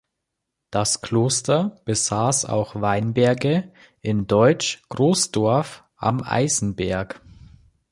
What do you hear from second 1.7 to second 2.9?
besaß auch